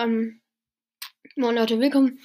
[0.00, 0.40] Ähm,
[1.36, 2.20] moin Leute, willkommen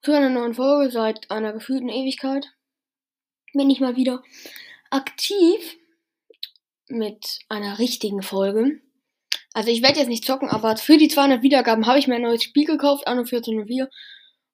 [0.00, 2.46] zu einer neuen Folge seit einer gefühlten Ewigkeit.
[3.52, 4.22] Bin ich mal wieder
[4.88, 5.76] aktiv
[6.86, 8.80] mit einer richtigen Folge.
[9.52, 12.22] Also ich werde jetzt nicht zocken, aber für die 200 Wiedergaben habe ich mir ein
[12.22, 13.90] neues Spiel gekauft, Anno 1404.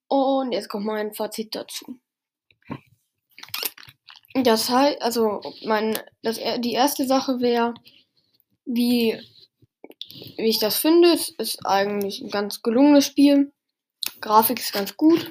[0.06, 2.01] Und jetzt kommt mein Fazit dazu.
[4.33, 7.75] Das heißt, also mein, das, die erste Sache wäre,
[8.65, 9.20] wie
[10.09, 11.12] wie ich das finde.
[11.12, 13.53] Es ist eigentlich ein ganz gelungenes Spiel.
[14.21, 15.30] Grafik ist ganz gut.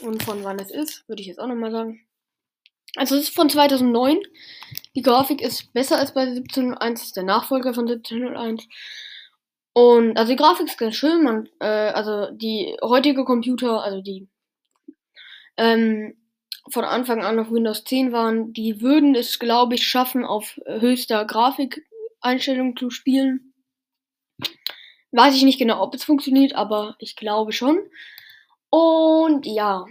[0.00, 2.06] Und von wann es ist, würde ich jetzt auch nochmal sagen.
[2.96, 4.20] Also es ist von 2009.
[4.94, 7.02] Die Grafik ist besser als bei 1701.
[7.02, 8.66] ist der Nachfolger von 1701.
[9.74, 11.22] Und also die Grafik ist ganz schön.
[11.22, 14.28] Man, äh, also die heutige Computer, also die
[15.56, 16.14] ähm,
[16.70, 21.24] von Anfang an auf Windows 10 waren, die würden es, glaube ich, schaffen, auf höchster
[21.24, 21.84] Grafik
[22.22, 23.52] Einstellungen zu spielen.
[25.10, 27.78] Weiß ich nicht genau, ob es funktioniert, aber ich glaube schon.
[28.70, 29.86] Und ja.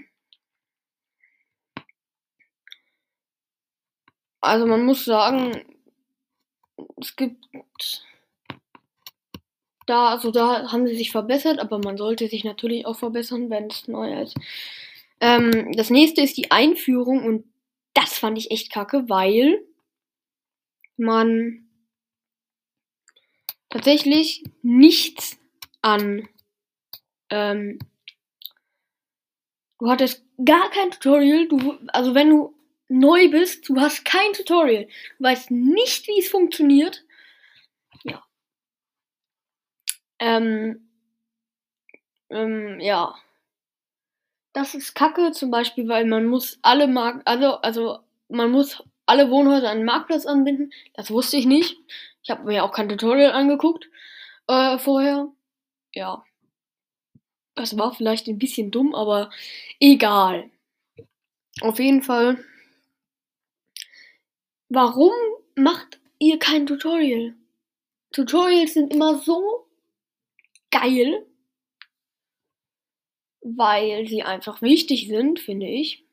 [4.42, 5.64] Also man muss sagen,
[6.98, 7.46] es gibt
[9.86, 13.68] da, also da haben sie sich verbessert, aber man sollte sich natürlich auch verbessern, wenn
[13.68, 14.36] es neu ist.
[15.20, 17.46] Ähm, das nächste ist die Einführung und
[17.94, 19.62] das fand ich echt kacke, weil
[20.98, 21.68] man
[23.72, 25.40] tatsächlich nichts
[25.82, 26.30] an.
[27.30, 27.80] Ähm,
[29.80, 31.48] du hattest gar kein Tutorial.
[31.48, 32.56] Du, also wenn du
[32.90, 34.88] neu bist, du hast kein Tutorial.
[35.18, 37.04] Du weißt nicht, wie es funktioniert.
[38.04, 38.24] Ja.
[40.20, 40.88] Ähm,
[42.30, 43.16] ähm, ja.
[44.54, 49.30] Das ist kacke, zum Beispiel, weil man muss alle Mark also, also man muss alle
[49.30, 50.72] Wohnhäuser an den Marktplatz anbinden.
[50.94, 51.78] Das wusste ich nicht.
[52.24, 53.90] Ich habe mir auch kein Tutorial angeguckt
[54.48, 55.30] äh, vorher.
[55.94, 56.24] Ja.
[57.56, 59.30] Das war vielleicht ein bisschen dumm, aber
[59.80, 60.50] egal.
[61.62, 62.44] Auf jeden Fall.
[64.70, 65.12] Warum
[65.56, 67.36] macht ihr kein Tutorial?
[68.12, 69.68] Tutorials sind immer so
[70.70, 71.26] geil,
[73.42, 76.06] weil sie einfach wichtig sind, finde ich.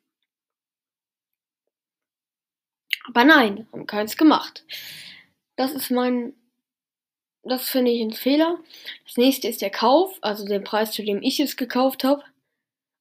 [3.09, 4.65] Aber nein, haben keins gemacht.
[5.57, 6.35] Das ist mein.
[7.43, 8.59] Das finde ich ein Fehler.
[9.07, 12.23] Das nächste ist der Kauf, also der Preis, zu dem ich es gekauft habe.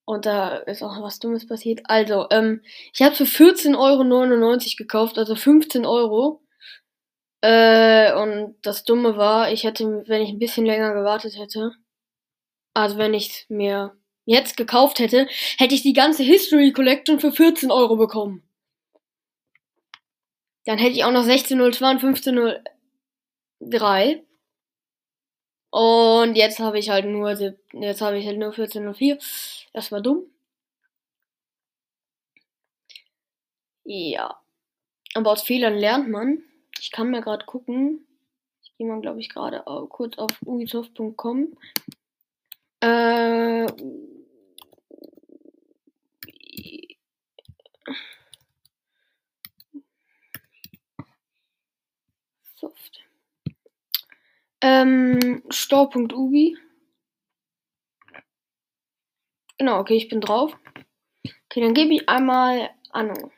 [0.06, 1.82] Und da ist auch was Dummes passiert.
[1.86, 2.62] Also, ähm,
[2.94, 6.42] ich habe für 14,99 Euro gekauft, also 15 Euro.
[7.42, 11.74] Äh, und das Dumme war, ich hätte, wenn ich ein bisschen länger gewartet hätte,
[12.74, 17.72] also wenn ich mir jetzt gekauft hätte, hätte ich die ganze History Collection für 14
[17.72, 18.47] Euro bekommen.
[20.68, 24.22] Dann hätte ich auch noch 16.02 und 15.03.
[25.70, 29.70] Und jetzt habe ich halt nur, jetzt habe ich halt nur 14.04.
[29.72, 30.26] Das war dumm.
[33.86, 34.42] Ja.
[35.14, 36.44] Aber aus Fehlern lernt man.
[36.82, 38.06] Ich kann mir gerade gucken.
[38.62, 41.58] Ich gehe mal, glaube ich, gerade kurz auf ubisoft.com.
[42.82, 43.68] Äh,
[52.60, 53.06] Soft.
[54.62, 56.58] Ähm, Store.ubi.
[59.60, 60.58] Genau, okay, ich bin drauf.
[61.46, 63.32] Okay, dann gebe ich einmal Anno.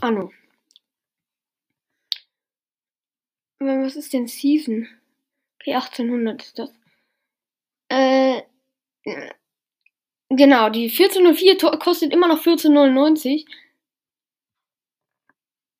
[0.00, 0.32] Anno.
[3.58, 4.88] Was ist denn Season?
[5.60, 6.72] Okay, 1800 ist das.
[7.88, 8.42] Äh,
[10.30, 13.46] Genau, die 1404 kostet immer noch 14,99.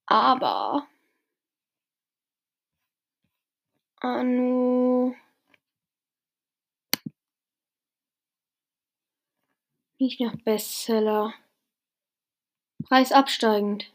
[0.06, 0.87] Aber.
[4.00, 5.15] Anno.
[9.98, 11.34] Nicht nach Bestseller.
[12.84, 13.92] Preis absteigend.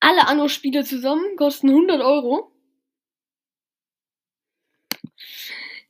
[0.00, 2.50] Alle Anno-Spiele zusammen kosten 100 Euro.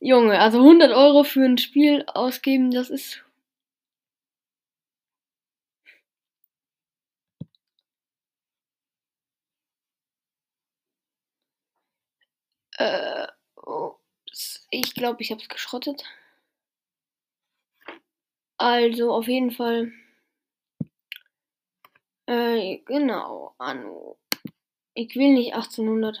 [0.01, 3.23] Junge, also 100 Euro für ein Spiel ausgeben, das ist.
[12.77, 13.27] Äh,
[14.71, 16.03] ich glaube, ich habe es geschrottet.
[18.57, 19.91] Also, auf jeden Fall.
[22.25, 24.17] Äh, genau, Anno.
[24.95, 26.19] Ich will nicht 1800.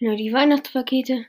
[0.00, 1.26] Genau, die Weihnachtspakete.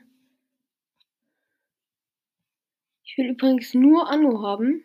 [3.04, 4.82] Ich will übrigens nur Anno haben.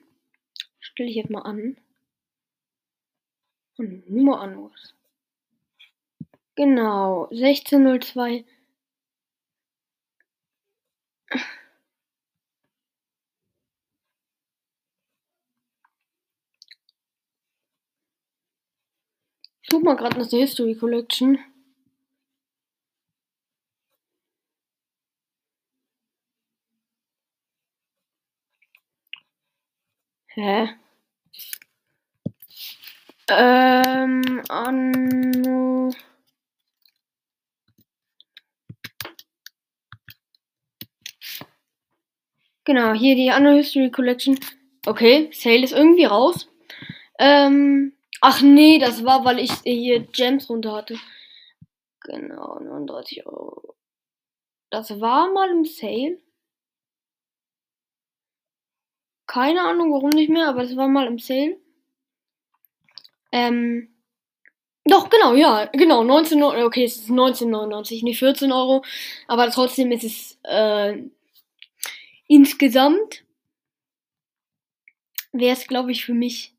[0.79, 1.77] Stelle ich jetzt mal an.
[3.77, 4.93] Und nur Annos.
[6.55, 8.43] Genau, 1602.
[19.61, 21.39] Ich guck mal gerade nach der History Collection.
[30.37, 30.69] Hä?
[33.27, 35.91] Ähm, Anno.
[42.65, 44.39] Genau, hier die Anno History Collection.
[44.85, 46.47] Okay, Sale ist irgendwie raus.
[47.17, 50.99] Ähm, ach nee, das war, weil ich hier Gems runter hatte.
[52.01, 53.75] Genau, 39 Euro.
[54.69, 56.19] Das war mal im Sale.
[59.27, 61.57] Keine Ahnung, warum nicht mehr, aber das war mal im Sale.
[63.31, 63.89] Ähm,
[64.85, 68.83] doch, genau, ja, genau, 19 Euro, okay, es ist 19,99, nicht 14 Euro,
[69.27, 71.03] aber trotzdem ist es, äh,
[72.27, 73.25] insgesamt
[75.33, 76.53] wäre es, glaube ich, für mich,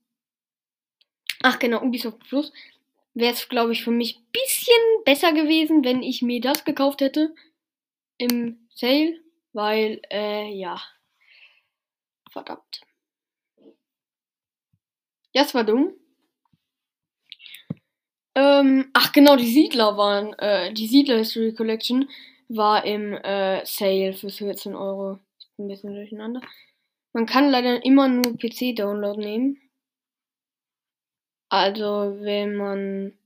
[1.42, 2.52] ach genau, Ubisoft Plus,
[3.14, 7.34] wäre es, glaube ich, für mich bisschen besser gewesen, wenn ich mir das gekauft hätte
[8.18, 9.18] im Sale,
[9.54, 10.82] weil, äh, ja,
[12.30, 12.80] verdammt.
[15.34, 15.94] Das war dumm.
[18.34, 22.08] Ähm, ach genau, die Siedler waren, äh, die Siedler History Collection
[22.48, 25.18] war im äh, Sale für 14 Euro.
[25.38, 26.40] Ist ein bisschen durcheinander.
[27.12, 29.60] Man kann leider immer nur PC-Download nehmen.
[31.50, 33.18] Also wenn man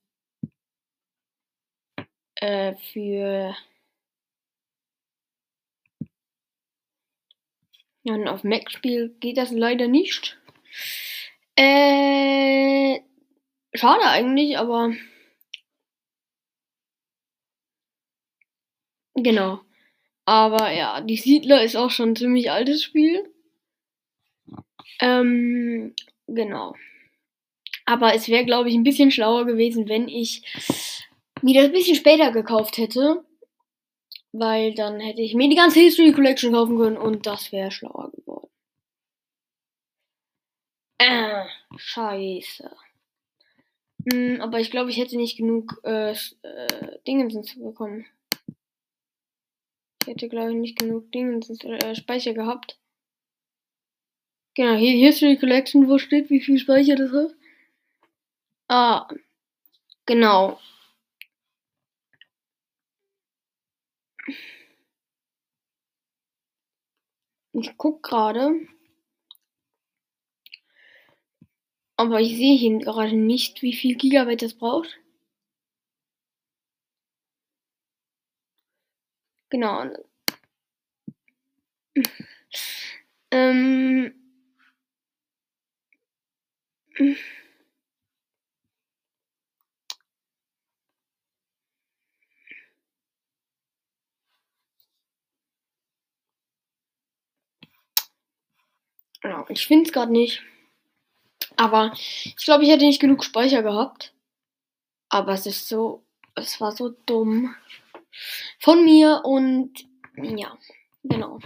[2.37, 3.55] äh, für
[8.03, 10.39] ja, auf Mac spielt, geht das leider nicht.
[11.57, 13.01] Äh,
[13.75, 14.93] Schade eigentlich, aber.
[19.15, 19.61] Genau.
[20.25, 23.33] Aber ja, die Siedler ist auch schon ein ziemlich altes Spiel.
[25.01, 25.95] Ähm,
[26.27, 26.75] genau.
[27.85, 30.43] Aber es wäre, glaube ich, ein bisschen schlauer gewesen, wenn ich
[31.43, 33.25] mir das ein bisschen später gekauft hätte.
[34.33, 38.11] Weil dann hätte ich mir die ganze History Collection kaufen können und das wäre schlauer
[38.13, 38.49] geworden.
[40.99, 41.45] Äh,
[41.77, 42.71] scheiße.
[44.05, 48.07] Mm, aber ich glaube, ich hätte nicht genug äh, äh, Dingensens bekommen.
[50.03, 52.79] Ich hätte, glaube ich, nicht genug Dingensens äh, Speicher gehabt.
[54.55, 57.35] Genau, hier History Collection, wo steht, wie viel Speicher das hat.
[58.69, 59.09] Ah,
[60.07, 60.59] genau.
[67.55, 68.67] Ich guck gerade.
[71.97, 74.99] Aber ich sehe hier gerade nicht, wie viel Gigabyte das braucht.
[79.51, 79.85] Genau.
[83.31, 84.15] Ähm.
[99.23, 100.43] Ja, ich finde es gerade nicht.
[101.57, 104.15] Aber ich glaube, ich hätte nicht genug Speicher gehabt.
[105.09, 106.03] Aber es ist so,
[106.35, 107.55] es war so dumm
[108.59, 109.87] von mir und
[110.17, 110.57] ja,
[111.03, 111.39] genau.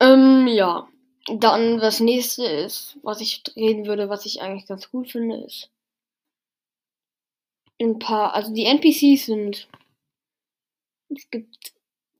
[0.00, 0.88] Ähm, ja.
[1.26, 5.70] Dann das nächste ist, was ich reden würde, was ich eigentlich ganz cool finde, ist
[7.80, 9.68] ein paar, also die NPCs sind,
[11.08, 11.72] es gibt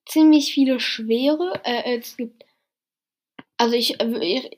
[0.06, 2.44] ziemlich viele schwere, äh, es gibt
[3.64, 3.97] also ich,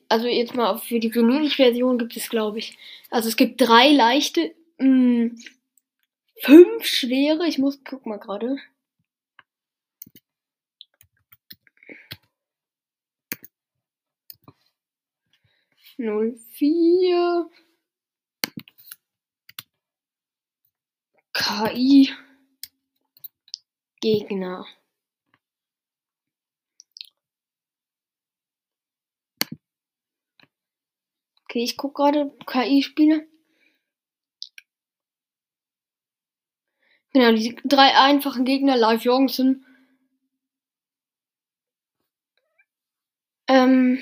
[0.09, 2.77] also jetzt mal für die Venedig-Version gibt es, glaube ich,
[3.09, 5.37] also es gibt drei leichte, mh, hm,
[6.41, 7.47] fünf schwere.
[7.47, 8.57] Ich muss, guck mal gerade.
[15.97, 17.49] Null vier
[21.33, 22.09] KI
[24.01, 24.65] Gegner.
[31.49, 33.25] Okay, ich gucke gerade KI-Spiele.
[37.13, 39.65] Genau, die drei einfachen Gegner, Live Jorgensen.
[43.47, 43.99] Ähm.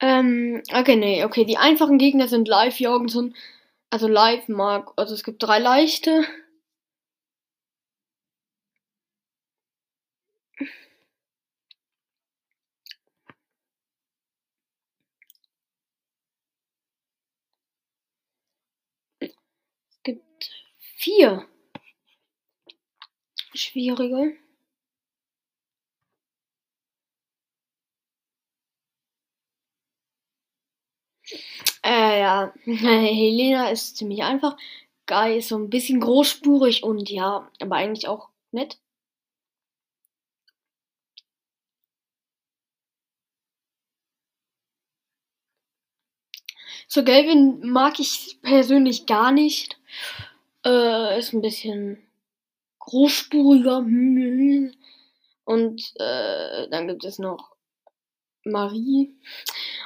[0.00, 1.44] Ähm, okay, nee, okay.
[1.44, 3.34] Die einfachen Gegner sind Live Jorgensen.
[3.90, 4.92] Also Live Mark.
[4.96, 6.24] Also es gibt drei leichte.
[19.90, 20.50] Es gibt
[20.96, 21.46] vier
[23.54, 24.32] schwierige.
[31.84, 32.52] Äh, ja.
[32.64, 34.56] Helena ist ziemlich einfach.
[35.06, 38.78] Guy ist so ein bisschen großspurig und ja, aber eigentlich auch nett.
[46.88, 49.78] So Galvin mag ich persönlich gar nicht.
[50.64, 51.98] Äh, ist ein bisschen
[52.80, 53.78] großspuriger.
[55.44, 57.52] Und äh, dann gibt es noch
[58.48, 59.14] Marie.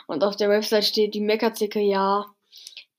[0.07, 2.35] Und auf der Website steht die Meckerzicke, ja.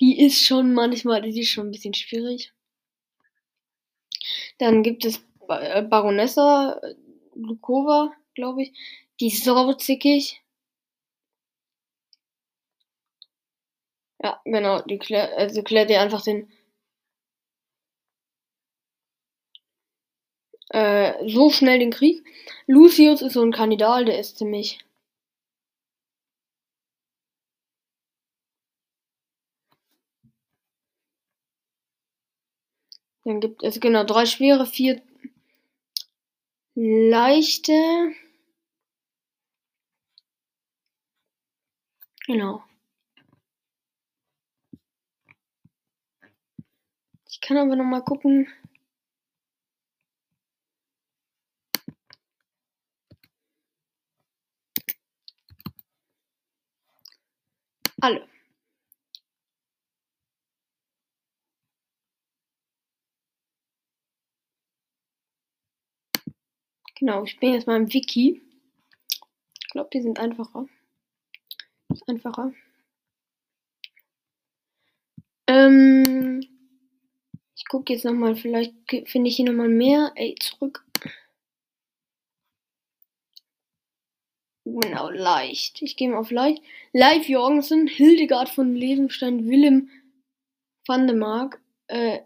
[0.02, 2.54] Die ist schon manchmal, die ist schon ein bisschen schwierig.
[4.58, 6.80] Dann gibt es äh, Baronessa
[7.36, 8.74] Lukova, glaube ich.
[9.20, 10.42] Die ist sauzickig.
[14.24, 16.50] Ja, genau, die klärt, also klärt ihr einfach den
[20.70, 22.24] äh, so schnell den Krieg.
[22.68, 24.80] Lucius ist so ein Kandidat, der ist ziemlich
[33.26, 35.02] Dann gibt es genau drei schwere, vier
[36.76, 37.74] leichte.
[42.28, 42.64] Genau.
[47.30, 48.48] Ich kann aber noch mal gucken.
[58.02, 58.33] Alle.
[67.04, 68.42] Genau, ich bin jetzt mal im Wiki.
[69.60, 70.70] Ich glaube, die sind einfacher.
[71.90, 72.54] Ist einfacher.
[75.48, 76.48] Ähm,
[77.58, 80.14] ich gucke jetzt nochmal, vielleicht finde ich hier nochmal mehr.
[80.16, 80.86] Ey, zurück.
[84.64, 85.82] Genau, leicht.
[85.82, 86.64] Ich gehe mal auf leicht.
[86.94, 89.90] Live Jorgensen, Hildegard von Levenstein, Willem
[90.88, 92.22] van der Mark, äh,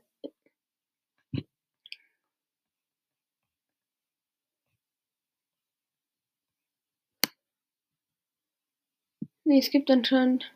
[9.48, 10.51] Nee, es gibt anscheinend.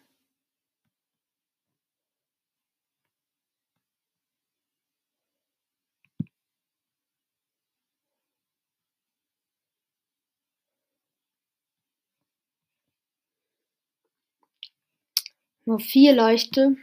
[15.65, 16.77] Nur vier leichte.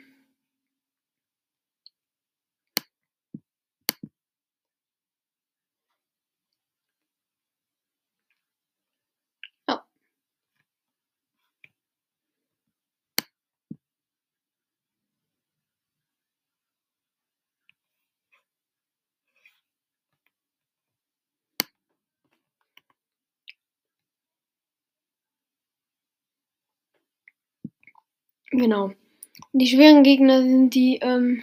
[28.50, 28.93] Genau.
[29.52, 31.43] Die schweren Gegner sind die, ähm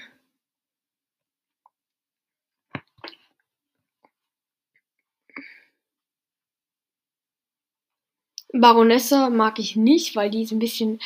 [8.53, 10.99] Baronessa mag ich nicht, weil die ist ein bisschen.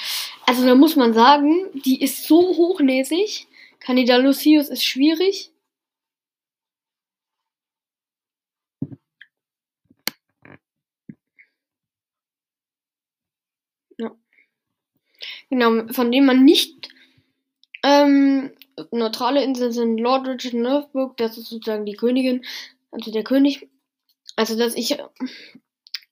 [0.46, 3.48] Also da muss man sagen, die ist so hochnäsig.
[3.79, 5.51] Candida Lucius ist schwierig.
[14.00, 14.15] Ja.
[15.50, 16.89] Genau, von dem man nicht
[17.84, 18.51] ähm,
[18.91, 22.46] neutrale Inseln sind Lord Richard Northbrook, das ist sozusagen die Königin,
[22.91, 23.68] also der König.
[24.36, 24.98] Also dass ich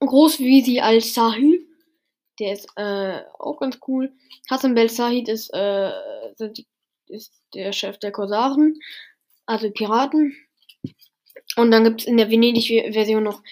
[0.00, 1.66] groß wie sie als Sahil,
[2.38, 4.12] der ist äh, auch ganz cool.
[4.50, 5.90] Hassan Bel Sahid ist, äh,
[7.06, 8.78] ist der Chef der Korsaren,
[9.46, 10.36] also Piraten.
[11.56, 13.42] Und dann gibt es in der Venedig-Version noch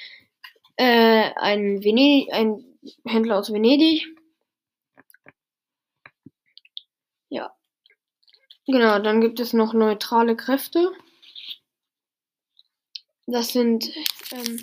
[0.77, 4.07] äh, einen, Venedig, einen Händler aus Venedig.
[7.29, 7.57] Ja.
[8.67, 10.91] Genau, dann gibt es noch neutrale Kräfte.
[13.27, 13.89] Das sind
[14.33, 14.61] ähm,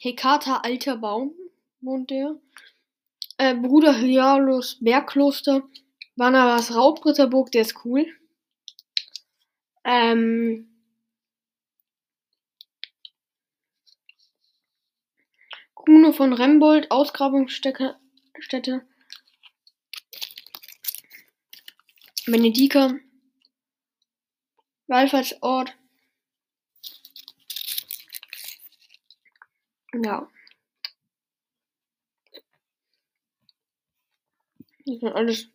[0.00, 1.34] Hekata Alter Baum,
[1.80, 2.36] wohnt der.
[3.36, 5.62] Äh, Bruder Hyalus Bergkloster.
[6.16, 8.06] Barnabas Raubritterburg, der ist cool.
[9.84, 10.68] Ähm,
[15.74, 17.96] Kuno von Rembold, Ausgrabungsstätte.
[22.26, 22.98] Benedika.
[24.88, 25.76] Wallfahrtsort.
[29.94, 30.28] Ja.
[34.86, 35.50] Das sind alles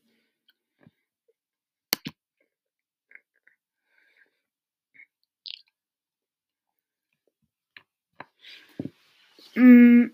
[9.56, 10.12] Mm.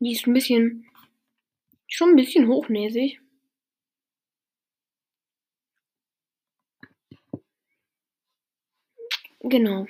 [0.00, 0.86] Die ist ein bisschen,
[1.88, 3.20] schon ein bisschen hochnäsig.
[9.56, 9.86] Genau.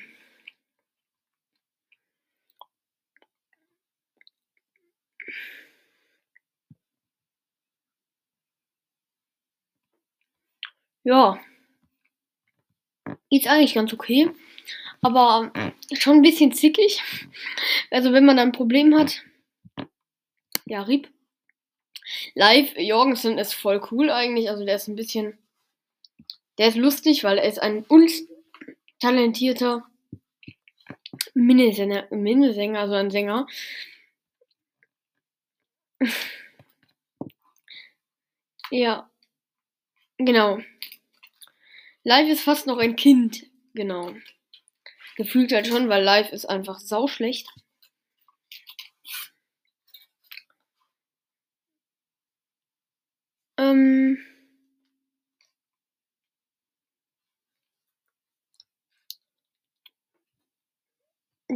[11.03, 11.41] Ja.
[13.29, 14.31] Ist eigentlich ganz okay.
[15.03, 15.53] Aber
[15.99, 17.03] schon ein bisschen zickig.
[17.91, 19.25] Also wenn man ein Problem hat.
[20.65, 21.09] Ja, Rieb.
[22.35, 24.49] Live Jorgensen ist voll cool eigentlich.
[24.49, 25.37] Also der ist ein bisschen.
[26.57, 27.85] Der ist lustig, weil er ist ein
[29.03, 29.85] untalentierter
[31.35, 33.47] Minnesänger, Minnesänger, also ein Sänger.
[38.71, 39.09] ja.
[40.19, 40.59] Genau.
[42.05, 43.47] Live ist fast noch ein Kind.
[43.75, 44.15] Genau.
[45.17, 47.49] Gefühlt halt schon, weil live ist einfach sauschlecht.
[53.59, 54.19] Ähm.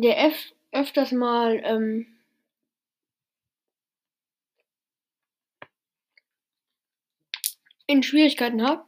[0.02, 2.06] Der F öfters mal ähm,
[7.86, 8.86] in Schwierigkeiten hat.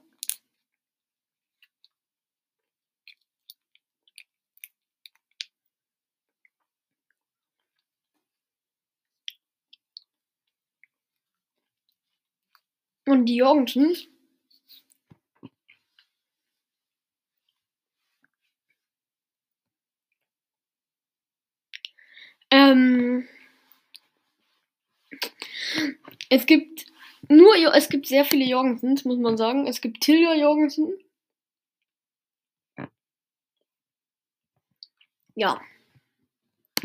[13.04, 14.08] Und die Jorgensens
[22.52, 23.26] ähm,
[26.32, 26.86] es gibt
[27.28, 29.66] nur, es gibt sehr viele Jorgensens, muss man sagen.
[29.66, 30.94] Es gibt Tilda Jorgensen.
[35.34, 35.60] Ja.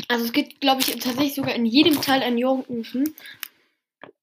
[0.08, 3.14] Also es gibt, glaube ich, tatsächlich sogar in jedem Teil einen Jorgensen.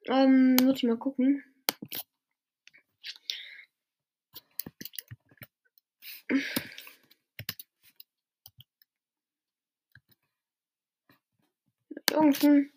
[0.08, 1.44] Ähm, muss ich mal gucken.
[12.12, 12.72] Irgendein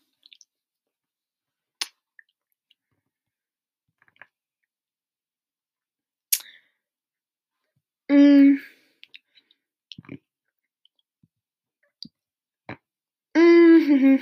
[8.09, 8.59] mm.
[13.35, 14.18] Mm.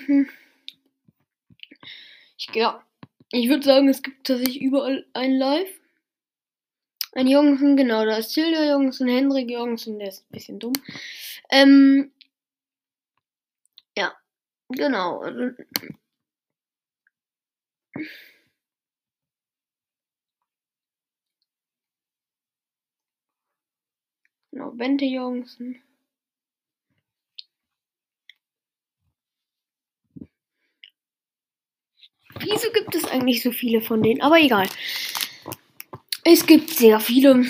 [2.39, 2.83] Ich, ja,
[3.33, 5.71] ich würde sagen, es gibt tatsächlich überall ein Live.
[7.13, 10.75] Ein Jorgensen, genau, da ist Silja Jorgensen, Hendrik Jorgensen, der ist ein bisschen dumm.
[11.51, 12.13] Ähm,
[13.97, 14.13] ja,
[14.69, 15.23] genau.
[24.51, 25.81] Genau, Bente Jorgensen.
[32.41, 34.21] Wieso gibt es eigentlich so viele von denen?
[34.21, 34.69] Aber egal.
[36.25, 37.45] Es gibt sehr viele.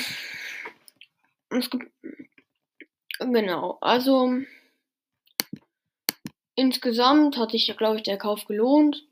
[1.50, 1.90] Es gibt.
[3.18, 4.34] Genau, also.
[6.54, 9.06] Insgesamt hat sich, glaube ich, der Kauf gelohnt.